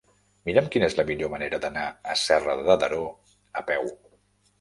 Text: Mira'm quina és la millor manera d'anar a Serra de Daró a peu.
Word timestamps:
Mira'm 0.49 0.69
quina 0.75 0.87
és 0.91 0.95
la 0.99 1.03
millor 1.09 1.29
manera 1.33 1.59
d'anar 1.65 1.83
a 2.13 2.15
Serra 2.21 2.57
de 2.71 2.79
Daró 2.85 3.03
a 3.61 3.65
peu. 3.69 3.87